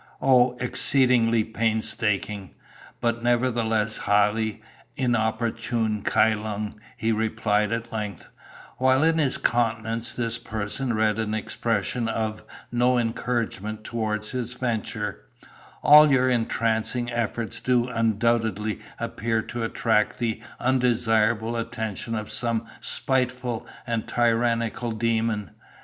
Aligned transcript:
"'O 0.19 0.53
exceedingly 0.59 1.43
painstaking, 1.43 2.55
but 3.01 3.21
nevertheless 3.21 3.97
highly 3.99 4.63
inopportune 4.95 6.01
Kai 6.01 6.33
Lung,' 6.33 6.73
he 6.97 7.11
replied 7.11 7.71
at 7.71 7.93
length, 7.93 8.27
while 8.79 9.03
in 9.03 9.19
his 9.19 9.37
countenance 9.37 10.11
this 10.11 10.39
person 10.39 10.93
read 10.95 11.19
an 11.19 11.35
expression 11.35 12.09
of 12.09 12.41
no 12.71 12.97
encouragement 12.97 13.83
towards 13.83 14.31
his 14.31 14.53
venture, 14.53 15.23
'all 15.83 16.11
your 16.11 16.27
entrancing 16.31 17.11
efforts 17.11 17.61
do 17.61 17.87
undoubtedly 17.87 18.79
appear 18.99 19.43
to 19.43 19.63
attract 19.63 20.17
the 20.17 20.41
undesirable 20.59 21.55
attention 21.55 22.15
of 22.15 22.31
some 22.31 22.65
spiteful 22.81 23.63
and 23.85 24.07
tyrannical 24.07 24.91
demon. 24.91 25.51